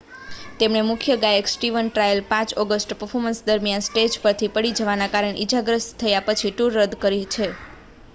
[0.59, 5.95] તેમણે મુખ્ય ગાયક સ્ટીવન ટાયલર 5 ઑગસ્ટે પર્ફોર્મન્સ દરમિયાન સ્ટેજ પરથી પડી જવાને કારણે ઈજાગ્રસ્ત
[5.99, 7.51] થયા પછી ટૂર રદ કરી છે